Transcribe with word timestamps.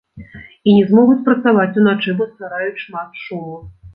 І 0.71 0.71
не 0.77 0.85
змогуць 0.91 1.17
працаваць 1.27 1.75
уначы, 1.83 2.15
бо 2.21 2.27
ствараюць 2.31 2.83
шмат 2.87 3.23
шуму! 3.27 3.63